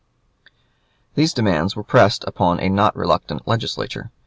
]These 1.13 1.31
demands 1.31 1.75
were 1.75 1.83
pressed 1.83 2.23
upon 2.25 2.59
a 2.59 2.69
not 2.69 2.95
reluctant 2.95 3.47
Legislature. 3.47 4.09